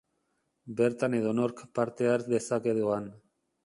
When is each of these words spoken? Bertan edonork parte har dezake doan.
Bertan 0.79 1.17
edonork 1.19 1.63
parte 1.81 2.11
har 2.15 2.29
dezake 2.35 2.79
doan. 2.83 3.11